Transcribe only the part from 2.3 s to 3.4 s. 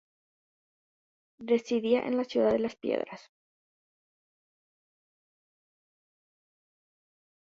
de Las Piedras.